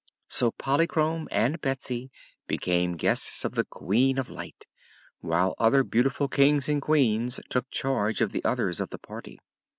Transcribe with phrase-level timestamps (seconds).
[0.27, 2.09] So Polychrome and Betsy
[2.47, 4.65] became guests of the Queen of Light,
[5.19, 9.37] while other beautiful Kings and Queens took charge of the others of the party.